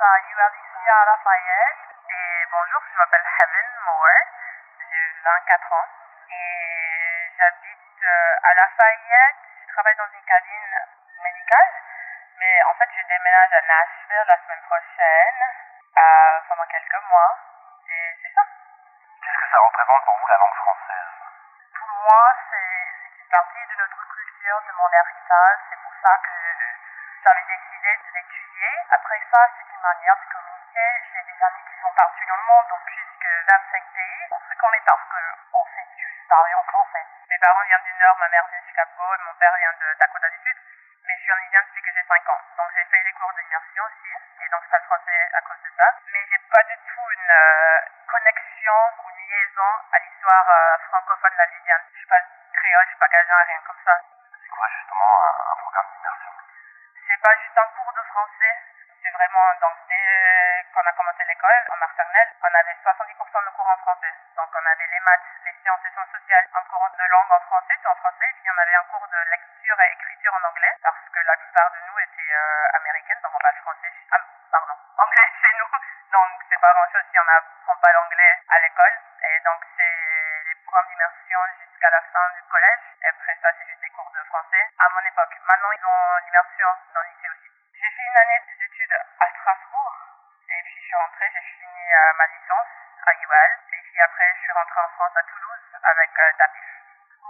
à 0.00 1.04
Lafayette. 1.04 1.76
Et 2.08 2.46
bonjour, 2.50 2.80
je 2.90 2.96
m'appelle 2.96 3.20
Heaven 3.20 3.68
Moore. 3.84 4.08
J'ai 4.80 5.12
24 5.22 5.72
ans. 5.74 5.88
Et 6.30 7.32
j'habite 7.36 8.04
euh, 8.04 8.34
à 8.42 8.54
Lafayette. 8.54 9.36
Je 9.60 9.72
travaille 9.72 9.96
dans 9.96 10.08
une 10.08 10.24
cabine 10.24 10.74
médicale. 11.22 11.72
Mais 12.38 12.62
en 12.64 12.74
fait, 12.80 12.88
je 12.96 13.06
déménage 13.08 13.52
à 13.52 13.60
Nashville 13.60 14.24
la 14.26 14.38
semaine 14.40 14.62
prochaine. 14.64 15.42
euh, 15.98 16.40
pendant 16.48 16.64
quelques 16.64 17.02
mois. 17.10 17.36
Et 17.90 18.16
c'est 18.22 18.32
ça. 18.32 18.44
Qu'est-ce 19.20 19.36
que 19.36 19.50
ça 19.52 19.58
représente 19.60 20.04
pour 20.06 20.16
vous 20.16 20.28
la 20.28 20.38
langue 20.40 20.54
française? 20.64 21.12
Pour 21.76 21.88
moi, 21.88 22.24
c'est 22.48 23.20
une 23.20 23.28
partie 23.28 23.66
de 23.68 23.76
notre 23.76 24.00
culture, 24.08 24.60
de 24.64 24.72
mon 24.80 24.88
héritage. 24.88 25.58
C'est 25.68 25.82
pour 25.82 25.92
ça 26.02 26.16
que 26.24 26.59
j'avais 27.22 27.44
décidé 27.44 27.90
de 28.00 28.10
l'étudier. 28.16 28.72
Après 28.90 29.20
ça, 29.30 29.40
c'est 29.56 29.68
une 29.68 29.82
manière 29.82 30.16
de 30.16 30.26
communiquer. 30.32 30.88
J'ai 31.12 31.22
des 31.22 31.42
amis 31.42 31.64
qui 31.68 31.80
sont 31.80 31.92
partout 31.92 32.24
dans 32.26 32.36
le 32.36 32.46
monde, 32.48 32.66
dans 32.70 32.80
plus 32.80 33.04
que 33.20 33.32
25 33.44 33.84
pays. 33.92 34.24
On 34.30 34.40
se 34.40 34.54
connaît 34.56 34.82
parce 34.86 35.04
qu'on 35.10 35.64
sait 35.76 35.88
juste 36.00 36.28
parler 36.28 36.54
en 36.54 36.64
français. 36.64 37.04
Mes 37.28 37.38
parents 37.38 37.64
viennent 37.64 37.84
du 37.84 37.94
Nord, 38.00 38.16
ma 38.20 38.28
mère 38.28 38.46
vient 38.48 38.60
de 38.60 38.66
Chicago, 38.66 39.04
et 39.14 39.22
mon 39.24 39.34
père 39.34 39.54
vient 39.56 39.74
de 39.80 39.94
Dakota 40.00 40.28
du 40.30 40.38
Sud. 40.38 40.56
Mais 41.04 41.16
je 41.16 41.22
suis 41.22 41.32
indien 41.32 41.60
depuis 41.68 41.82
que 41.82 41.92
j'ai 41.92 42.04
5 42.08 42.28
ans. 42.30 42.40
Donc 42.56 42.68
j'ai 42.72 42.84
fait 42.84 43.02
les 43.04 43.12
cours 43.12 43.32
d'immersion 43.34 43.84
aussi. 43.84 44.12
Et 44.40 44.48
donc 44.48 44.64
je 44.64 44.70
parle 44.70 44.84
français 44.84 45.20
à 45.32 45.40
cause 45.42 45.60
de 45.60 45.70
ça. 45.76 45.88
Mais 46.12 46.24
j'ai 46.30 46.40
pas 46.48 46.64
du 46.64 46.76
tout 46.88 47.06
une 47.10 47.30
euh, 47.30 47.80
connexion 48.08 48.78
ou 49.04 49.10
une 49.10 49.28
liaison 49.28 49.72
à 49.92 49.98
l'histoire 49.98 50.48
euh, 50.48 50.78
francophone 50.88 51.32
de 51.32 51.36
la. 51.36 51.46
Je 51.92 51.98
suis 51.98 52.08
pas 52.08 52.20
créole, 52.52 52.84
je 52.84 52.90
suis 52.90 52.98
pas 52.98 53.08
cajun, 53.08 53.36
rien 53.44 53.60
comme 53.66 53.82
ça. 53.84 54.00
C'est 54.40 54.48
quoi 54.48 54.68
justement 54.68 55.20
un 55.52 55.56
programme 55.60 55.86
d'immersion? 55.92 56.39
C'est 57.10 57.20
pas 57.26 57.34
juste 57.42 57.58
un 57.58 57.66
cours 57.74 57.92
de 57.92 58.02
français. 58.06 58.54
C'est 59.02 59.10
vraiment, 59.10 59.42
donc 59.60 59.74
dès 59.88 60.64
qu'on 60.72 60.86
a 60.86 60.92
commencé 60.92 61.24
l'école, 61.26 61.58
en 61.74 61.76
maternelle, 61.78 62.30
on 62.38 62.54
avait 62.54 62.76
70% 62.86 63.10
de 63.10 63.50
cours 63.50 63.66
en 63.66 63.76
français. 63.82 64.14
Donc 64.36 64.46
on 64.54 64.64
avait 64.64 64.86
les 64.86 65.00
maths, 65.00 65.26
les 65.42 65.52
sciences 65.60 65.80
et 65.86 65.90
sciences 65.90 66.12
sociales, 66.14 66.46
un 66.54 66.62
cours 66.70 66.86
de 66.86 67.04
langue 67.10 67.32
en 67.32 67.40
français, 67.50 67.74
tout 67.82 67.88
en 67.88 67.96
français, 67.96 68.30
puis 68.38 68.46
on 68.54 68.62
avait 68.62 68.76
un 68.76 68.84
cours 68.94 69.08
de 69.08 69.18
lecture 69.26 69.80
et 69.80 69.92
écriture 69.92 70.34
en 70.38 70.48
anglais, 70.54 70.74
parce 70.84 71.02
que 71.10 71.18
la 71.26 71.36
plupart 71.36 71.70
de 71.72 71.80
nous 71.90 71.98
étaient 71.98 72.32
euh, 72.32 72.78
américaines, 72.78 73.20
donc 73.24 73.34
on 73.34 73.42
parle 73.42 73.56
français, 73.56 73.92
ah, 74.12 74.22
pardon, 74.52 74.74
anglais 74.98 75.28
chez 75.42 75.52
nous. 75.58 75.70
Donc 76.14 76.30
c'est 76.48 76.60
pas 76.62 76.72
grand 76.72 76.86
chose 76.94 77.06
si 77.10 77.18
on 77.18 77.24
n'apprend 77.26 77.76
pas 77.82 77.90
l'anglais 77.90 78.38
à 78.54 78.58
l'école. 78.60 78.94
Et 79.26 79.40
donc 79.40 79.66
c'est 79.76 80.09
programmes 80.70 80.86
d'immersion 80.86 81.40
jusqu'à 81.58 81.90
la 81.90 82.00
fin 82.14 82.30
du 82.38 82.42
collège. 82.46 82.78
Et 83.02 83.06
après 83.08 83.34
ça, 83.42 83.50
c'est 83.58 83.66
juste 83.66 83.80
des 83.82 83.90
cours 83.90 84.10
de 84.14 84.22
français. 84.30 84.70
À 84.78 84.86
mon 84.94 85.02
époque. 85.02 85.34
Maintenant, 85.42 85.72
ils 85.74 85.84
ont 85.84 86.16
l'immersion 86.24 86.68
dans 86.94 87.02
lycée 87.02 87.28
aussi. 87.28 87.50
J'ai 87.74 87.90
fait 87.90 88.06
une 88.06 88.16
année 88.16 88.40
d'études 88.54 88.94
à 89.18 89.26
Strasbourg. 89.34 89.94
Et 90.46 90.62
puis 90.62 90.78
je 90.78 90.86
suis 90.86 90.94
rentrée, 90.94 91.26
j'ai 91.34 91.42
fini 91.58 91.92
euh, 91.92 92.12
ma 92.18 92.26
licence 92.28 92.70
à 93.02 93.14
UL. 93.18 93.50
Et 93.72 93.82
puis 93.82 94.00
après, 94.00 94.30
je 94.30 94.40
suis 94.46 94.52
rentrée 94.52 94.80
en 94.80 94.88
France 94.94 95.16
à 95.16 95.22
Toulouse 95.24 95.66
avec 95.82 96.10
euh. 96.20 96.46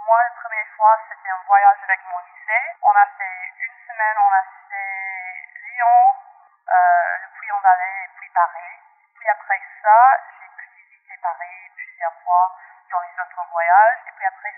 Moi, 0.05 0.21
la 0.21 0.31
première 0.37 0.67
fois, 0.77 0.99
c'était 1.09 1.29
un 1.29 1.41
voyage 1.47 1.81
avec 1.81 1.99
mon 2.05 2.19
lycée. 2.19 2.65
On 2.83 2.93
a 2.93 3.05
fait 3.17 3.53
une 3.57 3.77
semaine, 3.89 4.17
on 4.21 4.33
a 4.37 4.43
fait 4.69 5.49
Lyon, 5.65 6.01
euh, 6.69 7.17
le 7.21 7.27
Puy-en-Velay 7.39 8.05
et 8.05 8.09
puis 8.19 8.29
Paris. 8.29 8.77
Puis 9.17 9.29
après 9.29 9.61
ça, 9.81 10.17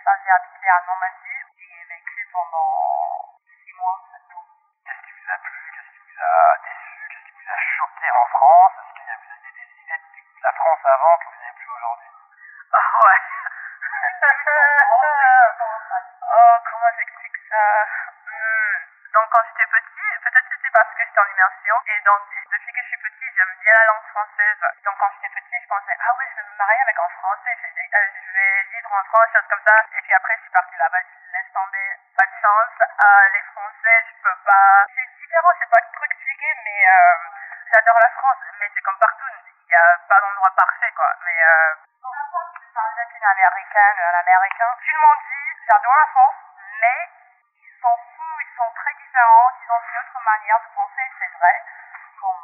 ça, 0.04 0.12
j'ai 0.24 0.32
habité 0.32 0.68
à 0.70 0.82
Normandie. 0.88 1.44
J'y 1.58 1.74
ai 1.74 1.86
vécu 1.86 2.30
pendant 2.32 3.40
six 3.46 3.74
mois, 3.74 4.00
sept 4.12 4.22
mois. 4.34 4.46
Qu'est-ce 4.86 5.02
qui 5.06 5.12
vous 5.12 5.32
a 5.32 5.38
plu? 5.38 5.72
Qu'est-ce 5.74 5.92
qui 5.92 6.00
vous 6.00 6.24
a 6.24 6.58
déçu? 6.64 7.08
Qu'est-ce 7.10 7.26
qui 7.26 7.34
vous 7.34 7.52
a 7.52 7.58
choqué 7.58 8.12
en 8.12 8.26
France? 8.26 8.74
Est-ce 8.80 8.94
qu'il 8.94 9.08
y 9.08 9.12
a 9.12 9.16
vous 9.16 9.32
avez 9.32 9.52
des 9.52 9.70
idées 9.84 9.98
de 9.98 10.44
la 10.44 10.54
France 10.54 10.86
avant 10.86 11.18
que 11.18 11.26
vous 11.30 11.38
n'avez 11.40 11.54
plus 11.54 11.72
aujourd'hui? 11.72 12.12
Oh, 12.74 12.78
ouais. 13.06 13.22
oh, 16.24 16.56
comment 16.70 16.92
j'explique 16.98 17.38
ça? 17.50 17.86
Hmm. 18.28 18.78
Donc, 19.14 19.30
quand 19.30 19.44
j'étais 19.46 19.70
petit, 19.70 20.10
peut-être 20.24 20.50
c'était 20.50 20.74
parce 20.74 20.90
que 20.90 21.04
j'étais 21.06 21.20
en 21.20 21.32
immersion. 21.32 21.76
Et 21.88 22.02
donc, 22.02 22.22
depuis 22.34 22.74
que 22.74 22.82
je 22.82 22.88
suis 22.88 22.98
petit, 22.98 23.30
j'aime 23.38 23.56
bien 23.62 23.74
la 23.74 23.86
langue 23.86 24.08
française. 24.10 24.73
Ah 25.92 26.12
oui, 26.18 26.26
je 26.32 26.36
vais 26.42 26.48
me 26.48 26.58
marier 26.58 26.82
avec 26.82 26.98
un 27.00 27.10
français. 27.20 27.54
Je 27.62 27.68
vais, 27.76 27.90
euh, 27.94 28.08
je 28.14 28.32
vais 28.34 28.64
vivre 28.72 28.92
en 28.94 29.04
France, 29.04 29.28
choses 29.34 29.50
comme 29.50 29.66
ça. 29.68 29.76
Et 29.94 30.02
puis 30.02 30.14
après, 30.14 30.36
je 30.38 30.42
suis 30.42 30.52
partie 30.52 30.78
là-bas. 30.78 31.00
Je 31.04 31.32
laisse 31.34 31.52
tomber. 31.54 31.88
Pas 32.18 32.26
de 32.26 32.36
chance. 32.42 32.76
Euh, 32.82 33.30
les 33.34 33.44
Français, 33.54 33.98
je 34.08 34.14
peux 34.24 34.38
pas. 34.46 34.86
C'est 34.96 35.10
différent, 35.18 35.52
c'est 35.60 35.70
pas 35.70 35.82
trop 35.94 36.06
mais 36.64 36.82
euh, 36.88 37.18
j'adore 37.72 38.00
la 38.00 38.10
France. 38.10 38.40
Mais 38.60 38.70
c'est 38.74 38.82
comme 38.82 39.00
partout. 39.00 39.28
Il 39.46 39.68
n'y 39.68 39.76
a 39.76 39.98
pas 40.08 40.20
d'endroit 40.22 40.54
parfait, 40.56 40.92
quoi. 40.96 41.12
Mais 41.26 41.40
euh, 41.44 41.76
avec 42.74 43.10
une 43.16 43.26
américaine, 43.26 43.98
un 44.00 44.20
américain, 44.20 44.70
le 44.88 45.00
monde 45.02 45.22
dit, 45.30 45.66
j'adore 45.68 45.96
la 45.96 46.08
France, 46.08 46.36
mais 46.82 47.10
ils 47.62 47.76
sont 47.82 47.98
fous, 48.16 48.38
ils 48.42 48.56
sont 48.58 48.72
très 48.76 48.94
différents, 48.94 49.50
ils 49.62 49.72
ont 49.72 49.82
une 49.90 49.98
autre 49.98 50.20
manière 50.24 50.60
de 50.60 50.76
penser, 50.76 51.06
c'est 51.20 51.32
vrai. 51.38 51.64
Bon, 52.22 52.36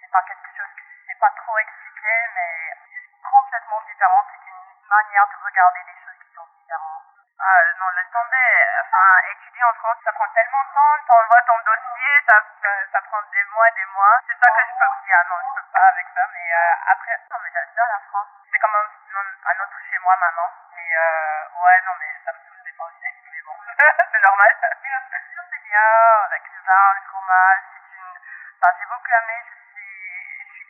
c'est 0.00 0.10
pas 0.10 0.22
quelque 0.22 0.48
chose 0.56 0.72
que 0.76 0.82
je 0.82 0.99
pas 1.20 1.30
trop 1.36 1.58
expliquer, 1.58 2.18
mais 2.34 2.72
complètement 3.20 3.80
différent, 3.84 4.24
c'est 4.32 4.48
une 4.48 4.88
manière 4.88 5.28
de 5.28 5.44
regarder 5.44 5.80
les 5.86 5.96
choses 6.00 6.16
qui 6.16 6.34
sont 6.34 6.48
différentes. 6.56 7.04
Ah, 7.40 7.60
non, 7.78 7.88
laisse 7.96 8.10
tomber. 8.12 8.48
Enfin, 8.80 9.06
étudier 9.32 9.64
en 9.64 9.74
France, 9.74 9.96
ça 10.04 10.12
prend 10.12 10.28
tellement 10.32 10.64
de 10.64 10.72
temps, 10.74 10.96
t'envoies 11.06 11.44
ton 11.46 11.60
dossier, 11.60 12.12
ça, 12.28 12.36
euh, 12.64 12.84
ça 12.92 13.00
prend 13.02 13.20
des 13.32 13.44
mois, 13.52 13.70
des 13.76 13.84
mois. 13.92 14.16
C'est 14.26 14.36
ça 14.40 14.48
que 14.48 14.60
je 14.64 14.72
peux 14.80 14.88
me 14.92 15.04
dire, 15.04 15.16
ah 15.20 15.28
non, 15.28 15.36
je 15.40 15.60
peux 15.60 15.68
pas 15.72 15.88
avec 15.92 16.06
ça, 16.14 16.24
mais 16.32 16.52
euh, 16.52 16.92
après, 16.92 17.16
non, 17.30 17.38
mais 17.44 17.50
j'adore 17.52 17.88
la 17.88 18.00
France. 18.08 18.28
C'est 18.50 18.58
comme 18.58 18.76
un, 18.76 19.60
autre 19.60 19.80
chez 19.88 19.98
moi 20.00 20.16
maintenant. 20.20 20.52
Et 20.76 20.96
euh, 20.96 21.60
ouais, 21.64 21.80
non, 21.84 21.92
mais 22.00 22.12
ça 22.24 22.32
me 22.32 22.40
saoule 22.48 22.62
des 22.64 22.72
fois 22.72 22.86
aussi, 22.88 23.08
mais 23.24 23.42
bon, 23.44 23.56
c'est 24.12 24.24
normal. 24.24 24.50
C'est 24.60 25.62
bien, 25.70 25.80
avec 26.24 26.42
le 26.50 26.60
vin, 26.66 26.94
le 26.94 27.02
fromage, 27.08 27.60
c'est 27.72 27.96
une... 27.96 28.16
Enfin, 28.60 28.74
j'ai 28.78 28.86
beaucoup 28.86 29.12
aimé, 29.12 29.44
je 29.48 29.54
suis, 29.70 30.44
je 30.44 30.52
suis 30.52 30.66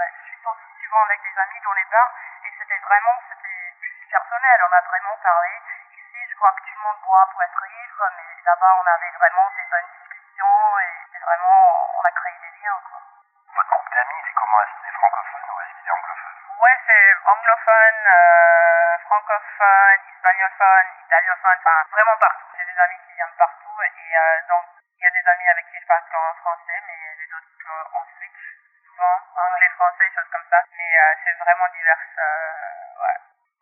ouais, 0.00 0.12
je 0.16 0.32
suis 0.32 0.42
sortie 0.42 0.72
souvent 0.84 1.02
avec 1.04 1.20
des 1.22 1.36
amis 1.38 1.60
dans 1.60 1.72
les 1.72 1.84
bars, 1.92 2.12
et 2.44 2.50
c'était 2.58 2.78
vraiment, 2.78 3.16
c'était 3.28 3.74
plus 3.80 4.06
personnel, 4.08 4.58
on 4.64 4.72
a 4.72 4.80
vraiment 4.80 5.16
parlé. 5.22 5.52
Ici, 5.92 6.18
je 6.30 6.34
crois 6.36 6.52
que 6.52 6.62
tout 6.64 6.74
le 6.76 6.82
monde 6.82 7.00
boit 7.04 7.28
pour 7.30 7.42
être 7.42 7.66
ivre, 7.68 8.08
mais 8.16 8.42
là-bas, 8.44 8.76
on 8.80 8.86
avait 8.86 9.12
vraiment 9.18 9.50
des 9.56 9.64
bonnes 9.70 9.90
discussions, 9.92 10.78
et 10.80 10.92
c'est 11.12 11.20
vraiment, 11.20 12.00
on 12.00 12.02
a 12.02 12.10
créé 12.10 12.38
des 12.40 12.52
liens, 12.60 12.80
quoi. 12.88 13.00
Votre 13.54 13.68
groupe 13.68 13.92
d'amis, 13.92 14.20
il 14.24 14.28
est 14.28 14.34
comment 14.34 14.62
Est-ce 14.62 14.74
qu'il 14.80 14.88
est 14.88 14.96
francophone 14.96 15.50
ou 15.50 15.60
est-ce 15.60 15.74
qu'il 15.76 15.88
est 15.88 15.92
anglophone? 15.92 16.36
Ouais, 16.60 16.76
c'est 16.86 17.06
anglophone, 17.26 18.00
euh, 18.06 18.98
francophone, 19.04 20.00
hispanophone, 20.08 20.88
italiophone, 21.04 21.58
enfin 21.60 21.84
vraiment 21.90 22.16
partout. 22.20 22.46
J'ai 22.56 22.64
des 22.64 22.78
amis 22.80 23.00
qui 23.06 23.12
viennent 23.14 23.36
partout 23.38 23.82
et 23.82 24.16
euh, 24.16 24.40
donc 24.48 24.64
il 24.96 25.02
y 25.02 25.06
a 25.06 25.10
des 25.10 25.28
amis 25.28 25.48
avec 25.48 25.66
qui 25.70 25.80
je 25.80 25.86
parle 25.86 26.02
en 26.14 26.34
français, 26.34 26.78
mais 26.86 27.16
les 27.16 27.34
autres 27.34 27.48
euh, 27.66 27.96
en 27.96 28.04
switch, 28.16 28.44
souvent 28.90 29.16
anglais, 29.36 29.70
français, 29.76 30.10
choses 30.14 30.30
comme 30.32 30.46
ça. 30.50 30.62
Mais 30.76 30.98
euh, 30.98 31.14
c'est 31.24 31.36
vraiment 31.38 31.68
divers. 31.72 31.98
Euh, 32.18 33.10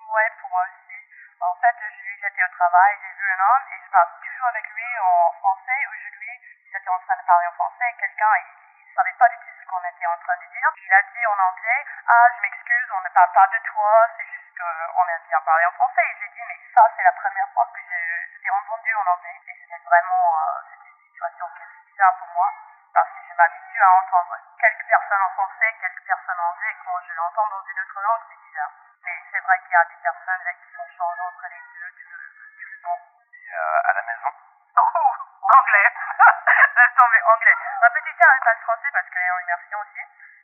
ouais. 0.08 0.30
pour 0.40 0.50
moi 0.50 0.64
aussi. 0.64 0.98
En 1.40 1.54
fait, 1.60 1.76
je 1.78 2.02
lui, 2.02 2.18
j'étais 2.20 2.44
au 2.44 2.48
travail, 2.48 2.98
j'ai 3.02 3.12
vu 3.12 3.30
un 3.30 3.38
homme 3.38 3.66
et 3.70 3.78
je 3.78 3.90
parle 3.90 4.08
toujours 4.24 4.48
avec 4.48 4.66
lui 4.74 4.98
en 4.98 5.32
français. 5.38 5.80
Aujourd'hui, 5.86 6.34
j'étais 6.72 6.88
en 6.90 6.98
train 6.98 7.16
de 7.16 7.26
parler 7.26 7.46
en 7.46 7.52
français 7.52 7.94
quelqu'un, 7.98 8.34
il, 8.42 8.82
il 8.82 8.94
savait 8.94 9.14
pas 9.18 9.28
du 9.28 9.36
tout 9.38 9.54
ce 9.54 9.66
qu'on 9.66 9.84
était 9.84 10.06
en 10.06 10.18
train 10.18 10.36
de 10.36 10.46
dire. 10.50 10.70
Il 10.82 10.92
a 10.92 11.02
dit 11.02 11.26
en 11.26 11.38
anglais, 11.38 11.84
ah, 12.08 12.26
je 12.34 12.42
m'excuse, 12.42 12.88
on 12.90 13.00
ne 13.02 13.10
parle 13.14 13.32
pas 13.32 13.46
de 13.46 13.58
toi, 13.70 14.08
c'est 14.16 14.26
juste 14.26 14.50
qu'on 14.58 15.08
aime 15.08 15.26
bien 15.28 15.40
parler 15.46 15.66
en 15.66 15.72
français. 15.78 16.02
Et 16.10 16.16
j'ai 16.18 16.28
dit, 16.34 16.42
mais 16.48 16.58
ça, 16.74 16.82
c'est 16.96 17.04
la 17.04 17.12
première 17.12 17.48
fois 17.54 17.70
que 17.72 17.80
je, 17.86 18.00
je 18.34 18.38
t'ai 18.42 18.50
entendu 18.50 18.94
en 18.96 19.06
anglais. 19.06 19.38
Et 19.46 19.54
c'était 19.54 19.84
vraiment, 19.84 20.24
euh, 20.42 20.60
c'était 20.70 20.88
une 20.88 21.02
situation 21.06 21.46
qui 21.54 21.62
était 21.62 21.84
bizarre 21.86 22.16
pour 22.18 22.28
moi, 22.34 22.50
parce 22.94 23.10
que 23.12 23.22
je 23.28 23.34
m'habitue 23.34 23.82
à 23.82 23.90
entendre 23.98 24.36
quelques 24.60 24.86
personnes 24.86 25.22
en 25.22 25.30
français, 25.30 25.76
quelques 25.80 26.04
personnes 26.06 26.40
en 26.40 26.50
anglais, 26.52 26.70
et 26.70 26.84
quand 26.84 27.00
je 27.06 27.12
l'entends 27.14 27.48
dans 27.48 27.64
une 27.64 27.80
autre 27.80 28.00
langue, 28.00 28.22
c'est 28.28 28.40
bizarre. 28.40 28.72
Mais 29.04 29.16
c'est 29.30 29.40
vrai 29.40 29.58
qu'il 29.60 29.72
y 29.72 29.76
a 29.76 29.84
des 29.84 30.00
personnes 30.02 30.44
là, 30.44 30.52
qui 30.54 30.68
sont 30.76 30.88
changeantes 30.96 31.34
entre 31.34 31.46
les 31.48 31.62
deux 31.74 31.90
tout 32.02 32.10
le, 32.10 32.18
le 32.18 32.82
temps. 32.82 33.00
Et 33.32 33.54
euh, 33.54 33.88
à 33.88 33.92
la 33.92 34.02
maison 34.02 34.30
Oh, 34.78 35.12
anglais. 35.54 35.88
Laisse 36.76 36.94
tomber, 36.96 37.22
anglais. 37.22 37.56
Ma 37.80 37.90
petite 37.90 38.16
sœur, 38.18 38.30
elle 38.34 38.44
parle 38.44 38.58
français 38.62 38.90
parce 38.92 39.08
qu'elle 39.10 39.22
est 39.22 39.30
en 39.30 39.40
immersion 39.40 39.78
aussi. 39.80 40.02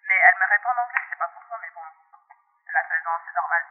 Mais 0.09 0.15
elle 0.15 0.39
me 0.39 0.47
répond 0.47 0.69
en 0.71 0.83
anglais, 0.85 1.01
je 1.05 1.11
sais 1.11 1.19
pas 1.19 1.29
pourquoi, 1.29 1.59
mais 1.61 1.71
bon. 1.75 1.85
Elle 2.69 2.77
a 2.77 2.89
16 2.89 3.07
ans, 3.07 3.21
c'est 3.25 3.35
normal. 3.35 3.63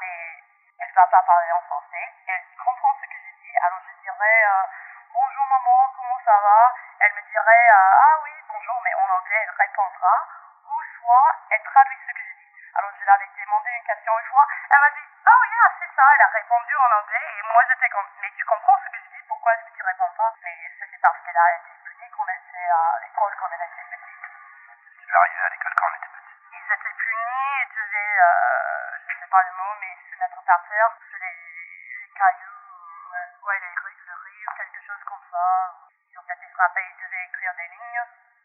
Mais 0.00 0.42
elle 0.78 0.92
va 0.92 1.06
pas 1.06 1.22
parler 1.22 1.52
en 1.52 1.60
français. 1.62 2.14
Elle 2.26 2.44
comprend 2.64 2.94
ce 3.00 3.06
que 3.06 3.18
je 3.18 3.32
dis, 3.42 3.56
alors 3.58 3.80
je 3.86 4.00
dirais 4.00 4.44
euh, 4.44 4.64
bonjour 5.12 5.46
maman, 5.46 5.92
comment 5.96 6.20
ça 6.24 6.38
va? 6.40 6.74
Elle 7.00 7.12
me 7.14 7.22
dirait 7.22 7.66
euh, 7.70 7.92
ah 7.92 8.20
oui, 8.22 8.32
bonjour, 8.48 8.80
mais 8.84 8.94
en 8.94 9.08
anglais, 9.10 9.40
elle 9.42 9.54
répondra. 9.58 10.14
Ou 10.64 10.82
soit 10.98 11.34
elle 11.50 11.62
traduit 11.62 11.98
ce 12.06 12.12
que 12.12 12.22
je 12.24 12.34
dis. 12.40 12.52
Alors 12.74 12.90
je 12.98 13.04
l'avais 13.04 13.28
demandé 13.36 13.70
une 13.70 13.84
question 13.84 14.18
une 14.18 14.26
fois, 14.26 14.46
elle 14.70 14.80
m'a 14.80 14.90
dit, 14.90 15.06
oh 15.26 15.44
yeah, 15.50 15.68
c'est 15.80 15.92
ça, 15.96 16.04
elle 16.14 16.22
a 16.22 16.28
répondu 16.28 16.76
en 16.76 16.90
anglais, 17.00 17.26
et 17.38 17.42
moi 17.42 17.62
j'étais 17.68 17.88
comme, 17.88 18.06
mais 18.20 18.30
tu 18.36 18.44
comprends 18.44 18.78
ce 18.84 18.90
que 18.90 18.98
je 18.98 19.10
dis, 19.16 19.22
pourquoi 19.28 19.54
est-ce 19.54 19.64
que 19.64 19.76
tu 19.76 19.82
réponds 19.82 20.12
pas? 20.16 20.32
Mais 20.42 20.56
c'est 20.78 21.00
parce 21.00 21.18
qu'elle 21.24 21.36
a 21.36 21.54
été 21.56 21.72
punie 21.84 22.10
quand 22.10 22.24
elle 22.28 22.36
était 22.36 22.70
à 22.70 22.98
l'école 23.02 23.34
quand 23.36 23.48
elle 23.52 23.66
était 23.66 23.96
petite. 23.96 24.24
C'est 25.04 25.16
arrivé 25.16 25.42
à 25.42 25.48
l'école 25.50 25.74
quand 25.74 25.86
on 25.90 25.96
était 25.96 26.14
petit. 26.14 26.38
Ils 26.52 26.72
étaient 26.72 26.94
punis, 26.94 27.66
ils 27.66 27.74
devaient, 27.74 28.20
euh, 28.20 28.49
sais 29.20 29.28
pas 29.28 29.42
le 29.42 29.52
mot, 29.52 29.74
mais 29.80 29.96
se 30.10 30.16
mettre 30.16 30.42
par 30.44 30.64
terre 30.66 30.96
sur 31.08 31.18
les, 31.18 31.36
les 32.00 32.08
cailloux, 32.16 33.12
euh, 33.12 33.46
ouais, 33.46 33.60
les 33.60 33.74
rues, 33.84 34.04
le 34.06 34.14
riz 34.14 34.44
ou 34.48 34.56
quelque 34.56 34.80
chose 34.86 35.04
comme 35.04 35.24
ça. 35.30 35.76
Ils 36.08 36.18
ont 36.18 36.22
été 36.22 36.46
ils 36.46 37.04
devaient 37.04 37.24
écrire 37.24 37.54
des 37.54 37.68
lignes. 37.68 38.04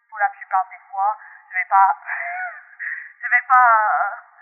Pour 0.10 0.19
la 0.19 0.30
plupart 0.30 0.68
des 0.69 0.80
fois, 0.92 1.18
je 1.50 1.56
vais 1.56 1.66
pas, 1.66 1.95
je 3.24 3.27
vais 3.27 3.48
pas, 3.48 3.72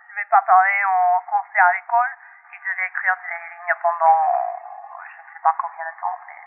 je 0.10 0.16
vais 0.16 0.26
pas 0.26 0.42
parler 0.42 0.86
en 0.86 1.22
français 1.22 1.60
à 1.60 1.74
l'école. 1.74 2.18
Ils 2.52 2.62
devaient 2.62 2.88
écrire 2.88 3.16
des 3.30 3.38
lignes 3.38 3.76
pendant, 3.82 5.02
je 5.06 5.22
ne 5.22 5.34
sais 5.34 5.44
pas 5.44 5.56
combien 5.62 5.86
de 5.86 6.00
temps, 6.02 6.20
mais 6.28 6.42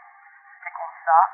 c'était 0.59 0.75
comme 0.75 0.95
ça. 1.05 1.31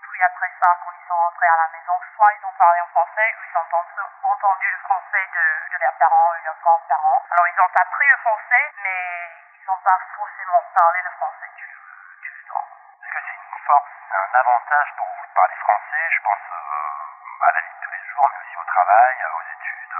Puis 0.00 0.22
après 0.22 0.50
ça, 0.60 0.76
quand 0.84 0.92
ils 0.92 1.08
sont 1.08 1.14
rentrés 1.14 1.46
à 1.46 1.56
la 1.56 1.68
maison, 1.72 2.00
soit 2.16 2.32
ils 2.32 2.44
ont 2.44 2.52
parlé 2.58 2.80
en 2.80 2.86
français, 2.88 3.34
ou 3.36 3.40
ils 3.44 3.56
ont 3.56 4.30
entendu, 4.30 4.70
le 4.70 4.78
français 4.78 5.26
de, 5.34 5.46
de 5.72 5.78
leurs 5.80 5.96
parents 5.98 6.30
ou 6.30 6.44
leurs 6.44 6.60
grands-parents. 6.60 7.22
Alors 7.30 7.46
ils 7.48 7.60
ont 7.60 7.70
appris 7.74 8.08
le 8.08 8.16
français, 8.18 8.64
mais 8.82 9.30
ils 9.60 9.66
n'ont 9.66 9.82
pas 9.84 9.98
forcément 10.16 10.62
parlé 10.74 11.00
le 11.04 11.10
français 11.10 11.50
tout 11.56 12.34
le 12.34 12.44
temps. 12.48 12.68
Est-ce 13.02 13.12
que 13.12 13.20
c'est 13.26 13.36
une 13.36 13.64
force, 13.66 13.90
un 14.12 14.38
avantage 14.38 14.88
pour 14.96 15.06
vous 15.06 15.26
de 15.26 15.34
parler 15.34 15.56
français? 15.56 16.04
Je 16.10 16.20
pense 16.22 16.46
euh, 16.52 17.46
à 17.48 17.52
la 17.52 17.60
vie 17.60 17.74
de 17.74 17.80
tous 17.84 17.92
les 17.92 18.04
jours, 18.08 18.28
mais 18.32 18.38
aussi 18.40 18.56
au 18.56 18.64
travail, 18.64 19.16
euh, 19.20 19.36
aux 19.36 19.46
études. 19.52 19.96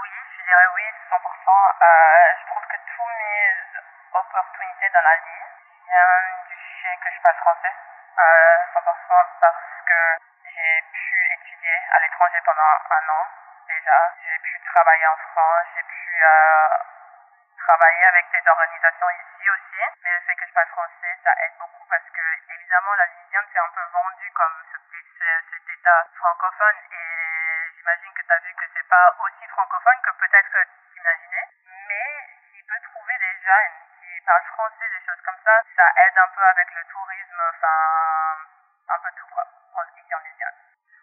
Oui, 0.00 0.10
je 0.36 0.42
dirais 0.44 0.68
oui, 0.74 0.84
100%. 1.10 1.14
Euh, 1.14 2.34
je 2.40 2.46
trouve 2.46 2.66
que 2.66 2.76
tous 2.96 3.08
mes 3.08 3.44
opportunités 4.12 4.90
dans 4.90 5.02
la 5.02 5.16
vie 5.16 5.44
viennent 5.84 6.44
du 6.48 6.56
fait 6.82 6.96
que 6.96 7.10
je 7.10 7.20
parle 7.22 7.36
français. 7.36 7.74
Euh, 8.14 8.56
100% 8.72 9.26
parce 9.40 9.82
que 9.86 10.00
j'ai 10.44 10.82
pu 10.92 11.32
étudier 11.34 11.78
à 11.90 11.98
l'étranger 11.98 12.40
pendant 12.44 12.62
un 12.62 13.08
an 13.10 13.26
déjà. 13.66 14.14
J'ai 14.22 14.38
pu 14.38 14.60
travailler 14.72 15.06
en 15.08 15.16
France, 15.16 15.66
j'ai 15.74 15.82
pu 15.82 16.22
euh, 16.22 16.68
travailler 17.58 18.04
avec 18.06 18.30
des 18.30 18.48
organisations 18.48 19.10
ici 19.10 19.50
aussi. 19.50 19.82
Mais 20.04 20.14
le 20.14 20.20
fait 20.20 20.36
que 20.36 20.46
je 20.46 20.52
parle 20.52 20.68
français, 20.68 21.18
ça 21.24 21.34
aide 21.42 21.58
beaucoup 21.58 21.84
parce 21.90 22.08
que 22.14 22.22
évidemment 22.54 22.94
la 22.94 23.06
Louisiane 23.06 23.46
c'est 23.52 23.58
un 23.58 23.72
peu 23.74 23.82
vendu 23.92 24.30
comme 24.30 24.62
ce, 24.70 24.78
cet 25.50 25.68
état 25.70 26.06
francophone 26.14 26.78
et 26.92 27.72
j'imagine 27.74 28.14
que 28.14 28.22
tu 28.22 28.32
as 28.32 28.38
vu 28.38 28.54
que 28.54 28.64
c'est 28.74 28.88
pas 28.88 29.16
aussi 29.18 29.46
francophone 29.48 30.00
que 30.04 30.10
peut-être 30.22 30.50
que 30.50 30.62
t'imaginais. 30.94 31.48
Mais 31.88 32.30
s'il 32.46 32.64
peut 32.64 32.80
trouver 32.94 33.18
des 33.18 33.42
jeunes 33.42 33.93
qui 34.24 34.30
parlent 34.32 34.56
français, 34.56 34.88
des 34.88 35.04
choses 35.04 35.20
comme 35.20 35.36
ça, 35.44 35.60
ça 35.76 35.84
aide 36.00 36.16
un 36.16 36.28
peu 36.34 36.42
avec 36.42 36.72
le 36.72 36.82
tourisme, 36.86 37.42
enfin 37.52 38.40
un 38.88 38.98
peu 38.98 39.12
tout 39.20 39.26
quoi, 39.28 39.44
en 39.76 39.84
ici 40.00 40.14
en 40.14 40.18
Louisiane. 40.18 40.56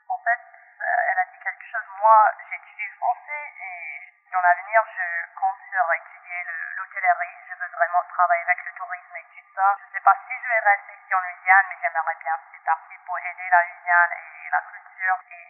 En 0.10 0.18
fait, 0.26 0.42
euh, 0.82 1.10
elle 1.12 1.20
a 1.20 1.26
dit 1.26 1.38
quelque 1.38 1.66
chose. 1.70 1.86
Moi, 2.00 2.32
j'ai 2.50 2.56
étudié 2.56 2.88
le 2.90 2.96
français 2.98 3.54
et 3.62 4.10
dans 4.34 4.42
l'avenir, 4.42 4.82
je 4.98 5.38
compte 5.38 5.60
sur 5.70 5.94
étudier 5.94 6.44
le- 6.50 6.74
l'hôtellerie. 6.82 7.38
Je 7.48 7.54
veux 7.62 7.70
vraiment 7.78 8.02
travailler 8.10 8.42
avec 8.42 8.66
le 8.66 8.74
tourisme 8.74 9.16
et 9.18 9.26
tout 9.38 9.54
ça. 9.54 9.78
Je 9.86 9.92
sais 9.94 10.02
pas 10.04 10.18
si 10.26 10.34
je 10.42 10.48
vais 10.48 10.60
rester 10.60 10.94
ici 10.98 11.14
en 11.14 11.22
Louisiane, 11.22 11.66
mais 11.70 11.78
j'aimerais 11.80 12.16
bien 12.16 12.38
faire 12.50 12.62
partie 12.66 12.98
pour 13.06 13.20
aider 13.20 13.50
la 13.52 13.62
Louisiane 13.70 14.14
et 14.18 14.50
la 14.50 14.62
culture 14.66 15.18
et 15.30 15.46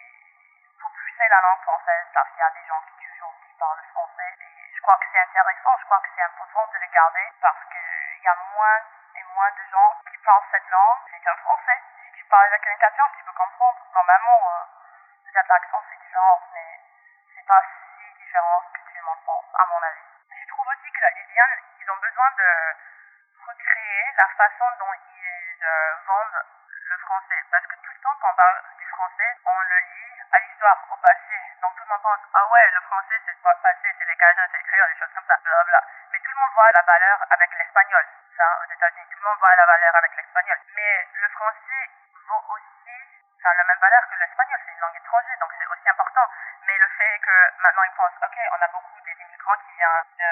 pour 0.82 0.92
pousser 0.92 1.28
la 1.30 1.40
langue 1.40 1.62
française 1.64 2.06
parce 2.14 2.30
qu'il 2.32 2.40
y 2.40 2.44
a 2.44 2.52
des 2.52 2.68
gens 2.68 2.82
qui 2.84 3.08
toujours 3.08 3.36
qui 3.48 3.54
parlent 3.58 3.84
français 3.96 4.36
crois 4.82 4.98
que 4.98 5.06
c'est 5.12 5.20
intéressant, 5.20 5.78
je 5.80 5.86
crois 5.86 6.00
que 6.00 6.10
c'est 6.16 6.24
important 6.24 6.68
de 6.68 6.78
le 6.80 6.88
garder 6.88 7.32
parce 7.40 7.64
qu'il 7.70 8.24
y 8.24 8.28
a 8.28 8.36
moins 8.54 8.80
et 9.16 9.24
moins 9.36 9.52
de 9.52 9.64
gens 9.72 9.96
qui 10.10 10.18
parlent 10.26 10.44
cette 10.52 10.70
langue. 10.70 11.00
C'est 11.10 11.28
un 11.28 11.36
français. 11.36 11.82
Si 12.04 12.12
tu 12.18 12.26
parles 12.26 12.48
avec 12.48 12.68
un 12.68 12.74
italien, 12.74 13.06
tu 13.16 13.24
peux 13.24 13.34
comprendre. 13.34 13.80
Normalement, 13.94 14.40
euh, 14.42 14.64
peut-être 15.26 15.48
l'accent 15.48 15.84
c'est 15.90 16.00
différent, 16.02 16.42
mais 16.54 16.80
c'est 17.36 17.46
pas 17.46 17.62
si 17.62 18.14
différent 18.18 18.62
que 18.74 18.82
tout 18.82 18.96
le 18.96 19.04
monde 19.04 19.24
pense, 19.26 19.46
à 19.54 19.66
mon 19.68 19.84
avis. 19.84 20.08
Je 20.32 20.48
trouve 20.48 20.68
aussi 20.68 20.92
que 20.92 21.02
la 21.02 21.10
Louisiane, 21.12 21.60
ils 21.80 21.92
ont 21.92 22.02
besoin 22.02 22.32
de 22.38 22.76
recréer 23.46 24.12
la 24.18 24.28
façon 24.30 24.66
dont 24.80 24.94
ils 24.94 25.64
euh, 25.64 25.96
vendent 26.08 26.46
le 26.90 26.98
français. 26.98 27.44
Parce 27.52 27.68
que 27.68 27.76
tout 27.76 27.92
le 27.92 28.00
temps, 28.02 28.16
quand 28.20 28.32
on 28.32 28.36
parle 28.36 28.62
français, 28.92 29.32
on 29.46 29.60
le 29.60 29.78
lit 29.80 30.22
à 30.32 30.40
l'histoire, 30.40 30.78
au 30.92 30.98
passé. 30.98 31.40
Donc 31.62 31.76
tout 31.76 31.84
le 31.84 31.90
monde 31.90 32.02
pense, 32.02 32.20
ah 32.34 32.46
ouais, 32.52 32.68
le 32.76 32.82
français 32.82 33.18
c'est 33.26 33.32
le 33.32 33.62
passé, 33.64 33.88
c'est 33.98 34.06
les 34.06 34.16
Cajuns, 34.16 34.48
c'est 34.52 34.58
les 34.58 34.64
créoles, 34.64 34.94
des 34.94 35.00
choses 35.00 35.14
comme 35.16 35.26
ça, 35.28 35.38
blablabla. 35.44 35.82
Mais 36.12 36.20
tout 36.20 36.32
le 36.32 36.40
monde 36.40 36.54
voit 36.56 36.72
la 36.72 36.82
valeur 36.82 37.18
avec 37.30 37.50
l'espagnol. 37.58 38.06
Ça, 38.38 38.60
aux 38.62 38.72
États-Unis, 38.72 39.08
tout 39.12 39.20
le 39.20 39.26
monde 39.30 39.40
voit 39.40 39.56
la 39.56 39.66
valeur 39.66 39.96
avec 39.96 40.16
l'espagnol. 40.16 40.60
Mais 40.76 41.08
le 41.14 41.30
français 41.30 41.84
vaut 42.28 42.44
aussi, 42.50 43.00
a 43.44 43.54
la 43.56 43.64
même 43.64 43.80
valeur 43.80 44.04
que 44.10 44.16
l'espagnol, 44.20 44.60
c'est 44.66 44.72
une 44.72 44.80
langue 44.80 44.98
étrangère, 44.98 45.38
donc 45.40 45.52
c'est 45.58 45.68
aussi 45.68 45.90
important. 45.90 46.26
Mais 46.68 46.78
le 46.78 46.88
fait 46.98 47.20
que 47.20 47.38
maintenant 47.64 47.84
ils 47.84 47.98
pensent, 47.98 48.20
ok, 48.22 48.38
on 48.52 48.62
a 48.62 48.68
beaucoup 48.68 49.02
des 49.02 49.18
immigrants 49.18 49.58
qui 49.66 49.72
viennent 49.74 50.06
de 50.20 50.32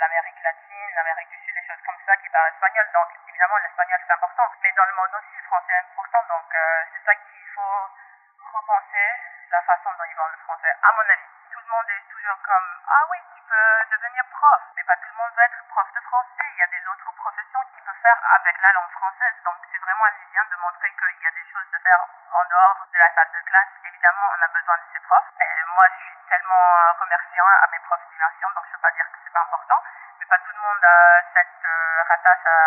l'Amérique 0.00 0.42
latine, 0.42 0.90
l'Amérique 0.94 1.28
du 1.30 1.38
Sud, 1.38 1.54
des 1.54 1.66
choses 1.66 1.82
comme 1.86 1.98
ça, 2.06 2.16
qui 2.16 2.28
parlent 2.28 2.48
espagnol, 2.48 2.86
donc 2.92 3.08
évidemment 3.28 3.58
l'espagnol 3.58 3.98
c'est 4.06 4.12
important. 4.12 4.46
Mais 4.62 4.72
dans 4.72 4.84
le 4.84 4.94
monde 4.94 5.14
aussi, 5.18 5.36
le 5.36 5.42
français 5.44 5.72
est 5.72 5.84
important, 5.90 6.22
donc 6.28 6.54
euh, 6.54 6.84
c'est 6.92 7.04
ça 7.04 7.14
qu'il 7.14 7.46
faut 7.54 7.90
repenser 8.54 9.08
la 9.50 9.62
façon 9.62 9.90
dont 9.98 10.04
ils 10.04 10.16
vendent 10.16 10.32
le 10.32 10.44
français. 10.44 10.72
À 10.82 10.92
mon 10.92 11.06
avis, 11.10 11.33
le 11.64 11.70
monde 11.70 11.88
est 11.88 12.04
toujours 12.12 12.36
comme 12.44 12.68
Ah 12.88 13.04
oui, 13.10 13.18
tu 13.34 13.40
peux 13.48 13.96
devenir 13.96 14.24
prof. 14.30 14.60
Mais 14.76 14.84
pas 14.84 14.96
tout 14.96 15.08
le 15.08 15.16
monde 15.16 15.32
veut 15.32 15.44
être 15.48 15.64
prof 15.68 15.88
de 15.94 16.00
français. 16.00 16.44
Il 16.52 16.58
y 16.58 16.62
a 16.62 16.66
des 16.68 16.86
autres 16.88 17.10
professions 17.16 17.64
qui 17.72 17.80
peuvent 17.80 18.02
faire 18.02 18.20
avec 18.36 18.60
la 18.60 18.72
langue 18.72 18.90
française. 18.92 19.34
Donc 19.44 19.56
c'est 19.72 19.80
vraiment 19.80 20.04
bien 20.30 20.44
de 20.44 20.56
montrer 20.60 20.92
qu'il 20.92 21.22
y 21.22 21.26
a 21.26 21.30
des 21.30 21.46
choses 21.52 21.68
à 21.72 21.78
faire 21.78 22.04
en 22.32 22.44
dehors 22.44 22.86
de 22.92 22.98
la 22.98 23.08
salle 23.14 23.32
de 23.32 23.40
classe. 23.48 23.72
Évidemment, 23.84 24.28
on 24.36 24.42
a 24.44 24.48
besoin 24.48 24.76
de 24.76 24.86
ces 24.92 25.00
profs. 25.00 25.30
Moi, 25.74 25.86
je 25.88 26.04
suis 26.04 26.16
tellement 26.28 26.68
euh, 26.76 26.92
remerciant 27.00 27.46
à 27.48 27.66
mes 27.72 27.80
profs 27.80 28.06
d'immersion, 28.12 28.48
donc 28.54 28.64
je 28.64 28.68
ne 28.68 28.74
veux 28.74 28.84
pas 28.84 28.92
dire 28.92 29.06
que 29.10 29.18
c'est 29.24 29.32
pas 29.32 29.40
important. 29.40 29.80
Mais 30.20 30.26
pas 30.26 30.38
tout 30.38 30.52
le 30.52 30.60
monde 30.60 30.84
a 30.84 31.22
cette 31.32 31.64
euh, 31.64 32.02
rattache 32.08 32.46
à 32.46 32.58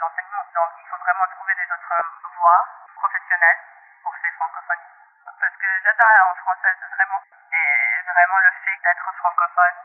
l'enseignement. 0.00 0.44
Donc 0.54 0.72
il 0.80 0.86
faut 0.88 0.98
vraiment 0.98 1.26
trouver 1.36 1.54
des 1.54 1.68
autres 1.70 1.94
voies 2.34 2.64
professionnelles 2.96 3.60
pour 4.02 4.14
ces 4.16 4.30
francophones 4.32 4.84
parce 5.40 5.56
que 5.56 5.68
j'adore 5.84 6.08
la 6.08 6.18
langue 6.18 6.42
française 6.42 6.78
vraiment. 6.94 7.22
Et 7.52 8.02
vraiment 8.06 8.38
le 8.38 8.50
fait 8.64 8.76
d'être 8.82 9.12
francophone 9.18 9.78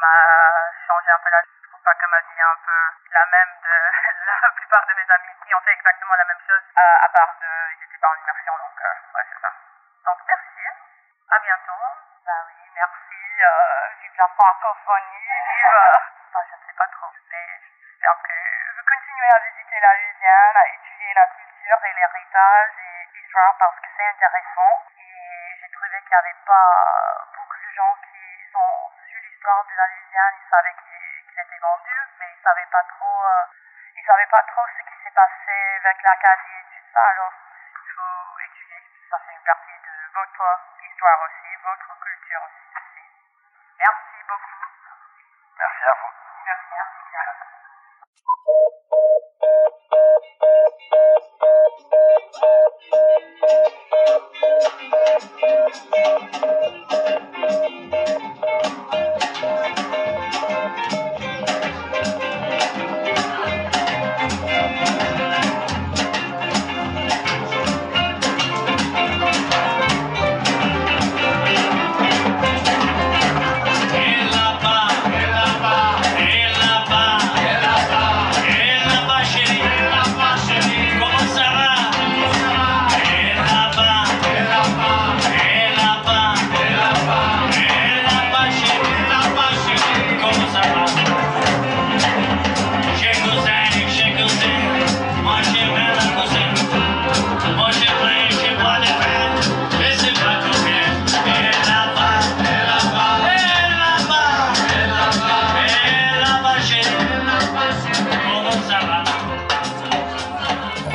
m'a 0.00 0.72
changé 0.86 1.10
un 1.10 1.18
peu 1.18 1.30
la 1.30 1.40
vie. 1.42 1.58
Je 1.62 1.68
trouve 1.68 1.82
pas 1.82 1.94
que 1.94 2.06
ma 2.06 2.20
vie 2.20 2.38
est 2.38 2.42
un 2.42 2.60
peu 2.64 2.78
la 3.12 3.26
même 3.26 3.52
de 3.62 3.76
la 4.42 4.50
plupart 4.52 4.86
de 4.86 4.94
mes 4.94 5.10
amis 5.10 5.34
qui 5.44 5.54
ont 5.54 5.60
fait 5.60 5.72
exactement 5.72 6.14
la 6.16 6.24
même 6.24 6.42
chose, 6.46 6.62
à, 6.76 7.08
part 7.08 7.34
de, 7.40 7.50
ils 7.72 7.84
étaient 7.84 7.98
pas 7.98 8.08
en 8.08 8.20
immersion, 8.22 8.52
donc 8.58 8.80
euh, 8.80 8.94
ouais, 9.14 9.24
c'est 9.32 9.40
ça. 9.40 9.52
Donc 10.04 10.18
merci, 10.26 10.64
à 11.30 11.38
bientôt. 11.38 11.84
Bah 12.24 12.44
oui, 12.46 12.70
merci, 12.74 13.22
euh, 13.42 13.88
vive 14.00 14.16
la 14.18 14.28
francophonie, 14.28 15.24
vive, 15.24 15.76
euh, 16.36 16.44
je 16.50 16.54
ne 16.56 16.62
sais 16.66 16.76
pas 16.76 16.88
trop, 16.88 17.12
mais 17.30 17.46
j'espère 17.80 18.22
que 18.22 18.38
continuer 18.88 19.28
à 19.28 19.38
visiter 19.38 19.80
la 19.80 19.94
Louisiane, 19.96 20.56
à 20.56 20.66
étudier 20.68 21.14
la 21.14 21.26
culture 21.26 21.84
et 21.84 21.92
l'héritage 21.94 22.70
et 22.78 22.97
parce 23.34 23.76
que 23.80 23.88
c'est 23.96 24.06
intéressant. 24.06 24.74
Et 24.98 25.56
j'ai 25.60 25.68
trouvé 25.68 26.00
qu'il 26.00 26.10
n'y 26.10 26.14
avait 26.14 26.40
pas 26.46 27.28
beaucoup 27.34 27.58
de 27.58 27.70
gens 27.76 27.94
qui 28.10 28.52
sont 28.52 28.92
sur 29.08 29.20
l'histoire 29.20 29.64
de 29.68 29.74
la 29.76 29.86
Louisiane, 29.86 30.34
ils 30.40 30.50
savaient 30.50 30.74
qu'il 30.74 31.24
qu'il 31.28 31.38
était 31.38 31.58
vendu, 31.58 31.96
mais 32.18 32.26
ils 32.32 32.42
savaient 32.42 32.70
pas 32.72 32.82
trop, 32.96 33.24
euh, 33.24 33.44
ils 33.96 34.04
savaient 34.04 34.30
pas 34.30 34.42
trop 34.48 34.66
ce 34.66 34.82
qui 34.88 34.96
s'est 35.02 35.14
passé 35.14 35.54
avec 35.84 36.02
l'Acadie 36.02 36.58
et 36.58 36.80
tout 36.80 36.88
ça, 36.92 37.04
alors 37.04 37.32
il 37.84 37.90
faut 37.94 38.38
étudier, 38.40 38.82
ça 39.10 39.18
fait 39.26 39.32
une 39.32 39.44
partie 39.44 39.78
de 39.84 40.10
votre 40.14 40.60
histoire 40.82 41.20
aussi, 41.22 41.56
votre 41.62 42.00
culture 42.00 42.42
aussi. 42.42 42.67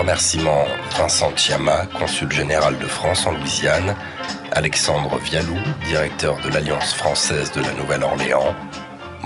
Remerciements 0.03 0.65
Vincent 0.97 1.31
Tiama, 1.31 1.85
consul 1.97 2.29
général 2.29 2.77
de 2.77 2.87
France 2.87 3.25
en 3.25 3.31
Louisiane, 3.31 3.95
Alexandre 4.51 5.17
Vialou, 5.19 5.57
directeur 5.85 6.35
de 6.41 6.49
l'Alliance 6.49 6.93
française 6.93 7.53
de 7.53 7.61
la 7.61 7.71
Nouvelle-Orléans, 7.71 8.53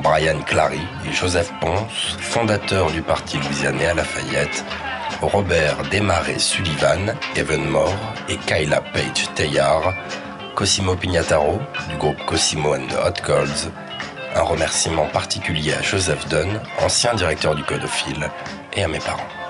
Brian 0.04 0.40
Clary 0.46 0.82
et 1.04 1.12
Joseph 1.12 1.52
Ponce, 1.60 2.16
fondateurs 2.20 2.92
du 2.92 3.02
parti 3.02 3.40
louisianais 3.40 3.88
à 3.88 3.96
Lafayette, 3.96 4.64
Robert 5.20 5.78
Desmarais 5.90 6.38
Sullivan, 6.38 7.16
Evan 7.36 7.76
et 8.30 8.38
Kyla 8.38 8.82
Page 8.82 9.34
Teilhard, 9.34 9.96
Cosimo 10.54 10.96
Pignataro 10.96 11.60
du 11.90 11.98
groupe 11.98 12.24
Cosimo 12.28 12.76
and 12.76 12.86
the 12.88 12.98
Hot 13.04 13.26
Girls, 13.26 13.72
un 14.36 14.44
remerciement 14.44 15.08
particulier 15.08 15.74
à 15.74 15.82
Joseph 15.82 16.28
Dunn, 16.28 16.62
ancien 16.84 17.16
directeur 17.16 17.56
du 17.56 17.64
Codophile, 17.64 18.30
et 18.76 18.84
à 18.84 18.88
mes 18.88 19.00
parents. 19.00 19.47